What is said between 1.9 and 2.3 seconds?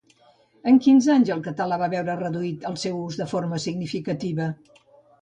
veure